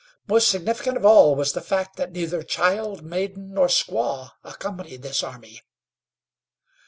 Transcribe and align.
Most 0.25 0.49
significant 0.49 0.97
of 0.97 1.05
all 1.05 1.35
was 1.35 1.53
the 1.53 1.61
fact 1.61 1.95
that 1.97 2.11
neither 2.11 2.41
child, 2.41 3.03
maiden, 3.03 3.53
nor 3.53 3.67
squaw 3.67 4.31
accompanied 4.43 5.03
this 5.03 5.21
army. 5.21 5.61